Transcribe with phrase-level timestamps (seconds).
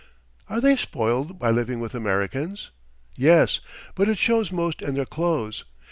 [0.49, 2.71] "Are they spoiled by living with Americans?"
[3.15, 3.59] "Yes,
[3.93, 5.63] but it shows most in their clothes.